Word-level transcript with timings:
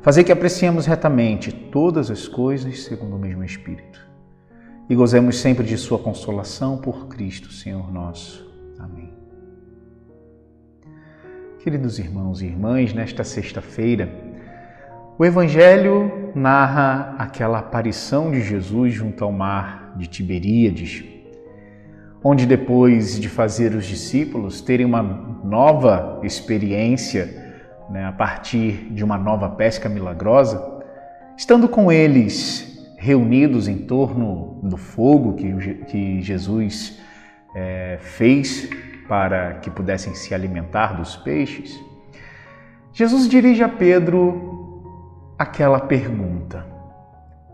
Fazer 0.00 0.22
que 0.22 0.30
apreciemos 0.30 0.86
retamente 0.86 1.50
todas 1.52 2.10
as 2.10 2.28
coisas 2.28 2.84
segundo 2.84 3.16
o 3.16 3.18
mesmo 3.18 3.42
Espírito 3.42 4.06
e 4.88 4.94
gozemos 4.94 5.38
sempre 5.38 5.66
de 5.66 5.76
Sua 5.76 5.98
consolação 5.98 6.78
por 6.78 7.08
Cristo, 7.08 7.52
Senhor 7.52 7.92
nosso. 7.92 8.48
Amém. 8.78 9.12
Queridos 11.58 11.98
irmãos 11.98 12.40
e 12.40 12.46
irmãs, 12.46 12.94
nesta 12.94 13.24
sexta-feira, 13.24 14.08
o 15.18 15.24
Evangelho 15.24 16.30
narra 16.32 17.16
aquela 17.18 17.58
aparição 17.58 18.30
de 18.30 18.40
Jesus 18.40 18.94
junto 18.94 19.24
ao 19.24 19.32
mar 19.32 19.94
de 19.98 20.06
Tiberíades, 20.06 21.04
onde 22.22 22.46
depois 22.46 23.18
de 23.18 23.28
fazer 23.28 23.74
os 23.74 23.84
discípulos 23.84 24.60
terem 24.60 24.86
uma 24.86 25.02
nova 25.02 26.20
experiência 26.22 27.47
né, 27.88 28.04
a 28.04 28.12
partir 28.12 28.90
de 28.90 29.02
uma 29.02 29.16
nova 29.16 29.48
pesca 29.50 29.88
milagrosa, 29.88 30.82
estando 31.36 31.68
com 31.68 31.90
eles 31.90 32.94
reunidos 32.98 33.68
em 33.68 33.78
torno 33.78 34.58
do 34.62 34.76
fogo 34.76 35.34
que, 35.34 35.74
que 35.86 36.20
Jesus 36.20 37.00
é, 37.54 37.98
fez 38.00 38.68
para 39.08 39.54
que 39.54 39.70
pudessem 39.70 40.14
se 40.14 40.34
alimentar 40.34 40.94
dos 40.94 41.16
peixes, 41.16 41.80
Jesus 42.92 43.28
dirige 43.28 43.62
a 43.62 43.68
Pedro 43.68 45.32
aquela 45.38 45.78
pergunta: 45.78 46.66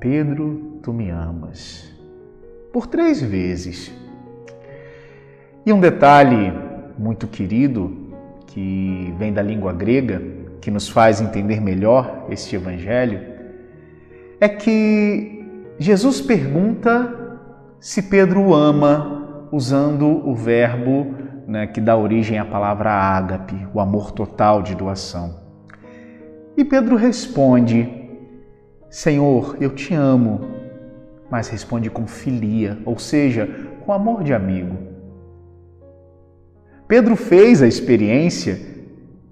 Pedro, 0.00 0.80
tu 0.82 0.92
me 0.92 1.10
amas? 1.10 1.94
Por 2.72 2.86
três 2.86 3.22
vezes. 3.22 3.92
E 5.64 5.72
um 5.72 5.80
detalhe 5.80 6.52
muito 6.98 7.26
querido 7.26 8.07
que 8.48 9.14
vem 9.18 9.32
da 9.32 9.42
língua 9.42 9.72
grega, 9.72 10.20
que 10.60 10.70
nos 10.70 10.88
faz 10.88 11.20
entender 11.20 11.60
melhor 11.60 12.26
este 12.30 12.56
evangelho, 12.56 13.20
é 14.40 14.48
que 14.48 15.44
Jesus 15.78 16.20
pergunta 16.20 17.14
se 17.78 18.02
Pedro 18.02 18.54
ama 18.54 19.46
usando 19.52 20.06
o 20.06 20.34
verbo 20.34 21.14
né, 21.46 21.66
que 21.66 21.80
dá 21.80 21.96
origem 21.96 22.38
à 22.38 22.44
palavra 22.44 22.90
ágape, 22.90 23.54
o 23.72 23.80
amor 23.80 24.10
total 24.10 24.62
de 24.62 24.74
doação. 24.74 25.40
E 26.56 26.64
Pedro 26.64 26.96
responde: 26.96 27.88
Senhor, 28.90 29.56
eu 29.60 29.70
te 29.70 29.94
amo, 29.94 30.40
mas 31.30 31.48
responde 31.48 31.88
com 31.88 32.06
filia, 32.06 32.78
ou 32.84 32.98
seja, 32.98 33.48
com 33.84 33.92
amor 33.92 34.22
de 34.22 34.34
amigo. 34.34 34.87
Pedro 36.88 37.14
fez 37.14 37.62
a 37.62 37.68
experiência 37.68 38.58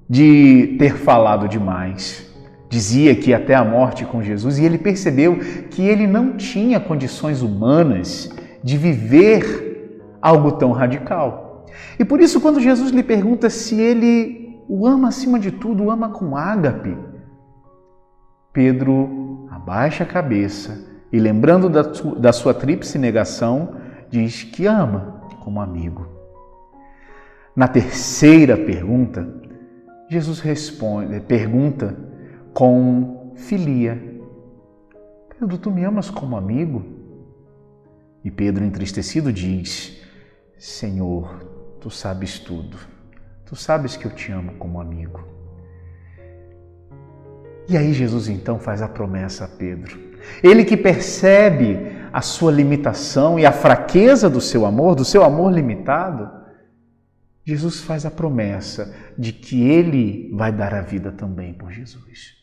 de 0.09 0.77
ter 0.79 0.95
falado 0.95 1.49
demais. 1.49 2.31
Dizia 2.69 3.15
que 3.15 3.33
até 3.33 3.55
a 3.55 3.65
morte 3.65 4.05
com 4.05 4.23
Jesus 4.23 4.59
e 4.59 4.65
ele 4.65 4.77
percebeu 4.77 5.39
que 5.71 5.83
ele 5.83 6.07
não 6.07 6.37
tinha 6.37 6.79
condições 6.79 7.41
humanas 7.41 8.31
de 8.63 8.77
viver 8.77 10.19
algo 10.21 10.53
tão 10.53 10.73
radical. 10.73 11.65
E 11.99 12.05
por 12.05 12.21
isso, 12.21 12.41
quando 12.41 12.61
Jesus 12.61 12.91
lhe 12.91 13.03
pergunta 13.03 13.49
se 13.49 13.81
ele 13.81 14.61
o 14.69 14.87
ama 14.87 15.09
acima 15.09 15.39
de 15.39 15.51
tudo, 15.51 15.85
o 15.85 15.91
ama 15.91 16.11
com 16.11 16.37
ágape, 16.37 16.97
Pedro 18.53 19.47
abaixa 19.51 20.05
a 20.05 20.07
cabeça 20.07 20.85
e, 21.13 21.21
lembrando 21.21 21.69
da, 21.69 21.83
da 22.19 22.33
sua 22.33 22.53
tríplice 22.53 22.99
negação, 22.99 23.77
diz 24.11 24.43
que 24.43 24.67
ama 24.67 25.23
como 25.41 25.61
amigo. 25.61 26.16
Na 27.57 27.67
terceira 27.67 28.55
pergunta, 28.55 29.27
Jesus 30.11 30.41
responde, 30.41 31.19
pergunta 31.21 31.97
com 32.53 33.33
filia: 33.35 33.99
Pedro, 35.31 35.57
tu 35.57 35.71
me 35.71 35.83
amas 35.83 36.11
como 36.11 36.37
amigo? 36.37 36.85
E 38.23 38.31
Pedro, 38.31 38.63
entristecido, 38.63 39.33
diz: 39.33 40.03
Senhor, 40.59 41.79
tu 41.81 41.89
sabes 41.89 42.39
tudo. 42.39 42.77
Tu 43.47 43.57
sabes 43.57 43.97
que 43.97 44.05
eu 44.05 44.11
te 44.11 44.31
amo 44.33 44.57
como 44.59 44.79
amigo. 44.79 45.25
E 47.69 47.77
aí 47.77 47.93
Jesus 47.95 48.29
então 48.29 48.59
faz 48.59 48.83
a 48.83 48.89
promessa 48.89 49.47
a 49.47 49.49
Pedro. 49.49 49.99
Ele 50.43 50.63
que 50.65 50.77
percebe 50.77 51.97
a 52.13 52.21
sua 52.21 52.53
limitação 52.53 53.39
e 53.39 53.47
a 53.47 53.53
fraqueza 53.53 54.29
do 54.29 54.41
seu 54.41 54.67
amor, 54.67 54.95
do 54.95 55.05
seu 55.05 55.25
amor 55.25 55.53
limitado, 55.53 56.46
Jesus 57.47 57.81
faz 57.81 58.05
a 58.05 58.11
promessa 58.11 58.93
de 59.17 59.33
que 59.33 59.63
ele 59.63 60.35
vai 60.35 60.51
dar 60.51 60.75
a 60.75 60.83
vida 60.83 61.13
também 61.13 61.55
por 61.55 61.71
Jesus. 61.71 62.35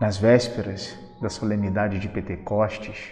Nas 0.00 0.16
vésperas 0.16 0.96
da 1.20 1.28
solenidade 1.28 1.98
de 1.98 2.08
Pentecostes, 2.08 3.10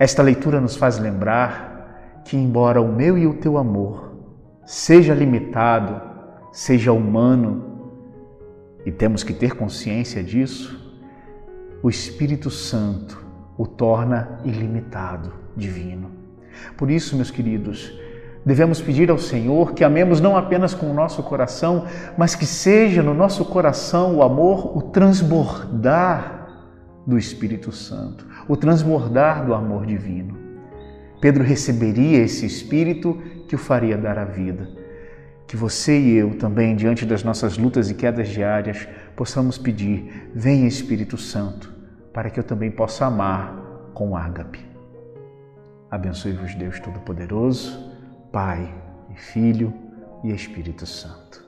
esta 0.00 0.24
leitura 0.24 0.60
nos 0.60 0.74
faz 0.74 0.98
lembrar 0.98 2.22
que, 2.24 2.36
embora 2.36 2.82
o 2.82 2.92
meu 2.92 3.16
e 3.16 3.28
o 3.28 3.34
teu 3.34 3.56
amor 3.56 4.16
seja 4.66 5.14
limitado, 5.14 6.02
seja 6.50 6.92
humano, 6.92 7.92
e 8.84 8.90
temos 8.90 9.22
que 9.22 9.32
ter 9.32 9.54
consciência 9.54 10.20
disso, 10.24 11.00
o 11.80 11.88
Espírito 11.88 12.50
Santo 12.50 13.24
o 13.56 13.68
torna 13.68 14.40
ilimitado, 14.44 15.32
divino. 15.56 16.10
Por 16.76 16.90
isso, 16.90 17.14
meus 17.14 17.30
queridos, 17.30 18.05
Devemos 18.46 18.80
pedir 18.80 19.10
ao 19.10 19.18
Senhor 19.18 19.72
que 19.72 19.82
amemos 19.82 20.20
não 20.20 20.36
apenas 20.36 20.72
com 20.72 20.88
o 20.88 20.94
nosso 20.94 21.20
coração, 21.24 21.84
mas 22.16 22.36
que 22.36 22.46
seja 22.46 23.02
no 23.02 23.12
nosso 23.12 23.44
coração 23.44 24.14
o 24.14 24.22
amor, 24.22 24.76
o 24.78 24.82
transbordar 24.82 26.46
do 27.04 27.18
Espírito 27.18 27.72
Santo, 27.72 28.24
o 28.46 28.56
transbordar 28.56 29.44
do 29.44 29.52
amor 29.52 29.84
divino. 29.84 30.38
Pedro 31.20 31.42
receberia 31.42 32.18
esse 32.18 32.46
Espírito 32.46 33.20
que 33.48 33.56
o 33.56 33.58
faria 33.58 33.98
dar 33.98 34.16
a 34.16 34.24
vida. 34.24 34.68
Que 35.48 35.56
você 35.56 35.98
e 35.98 36.14
eu 36.14 36.38
também, 36.38 36.76
diante 36.76 37.04
das 37.04 37.24
nossas 37.24 37.58
lutas 37.58 37.90
e 37.90 37.94
quedas 37.94 38.28
diárias, 38.28 38.86
possamos 39.16 39.58
pedir: 39.58 40.30
Venha 40.32 40.68
Espírito 40.68 41.18
Santo, 41.18 41.72
para 42.12 42.30
que 42.30 42.38
eu 42.38 42.44
também 42.44 42.70
possa 42.70 43.06
amar 43.06 43.90
com 43.92 44.16
ágape. 44.16 44.64
Abençoe-vos, 45.90 46.54
Deus 46.54 46.78
Todo-Poderoso. 46.78 47.95
Pai 48.36 48.70
Filho 49.14 49.72
e 50.22 50.30
Espírito 50.30 50.84
Santo. 50.84 51.45